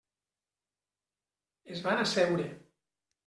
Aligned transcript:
Es 1.75 1.85
van 1.89 2.01
asseure. 2.05 2.47